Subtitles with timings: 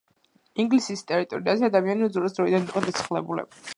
[0.63, 3.47] ინგლისის ტერიტორიაზე ადამიანი უძველესი დროიდან იყო დასახლებული